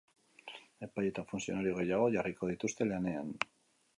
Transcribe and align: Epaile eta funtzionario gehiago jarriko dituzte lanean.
Epaile 0.87 1.11
eta 1.11 1.25
funtzionario 1.33 1.75
gehiago 1.79 2.09
jarriko 2.17 2.51
dituzte 2.55 2.91
lanean. 2.95 3.33